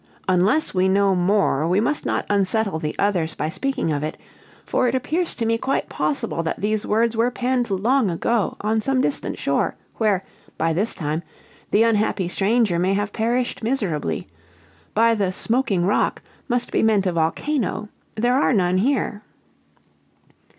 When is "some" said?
8.81-8.99